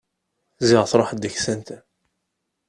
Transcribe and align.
Ziɣ 0.67 0.83
truḥeḍ 0.91 1.19
deg-sent! 1.19 1.69